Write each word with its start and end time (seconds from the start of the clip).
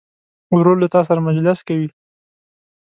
ورور 0.55 0.77
له 0.81 0.87
تا 0.93 1.01
سره 1.07 1.19
مجلس 1.27 1.59
کوي. 1.67 1.87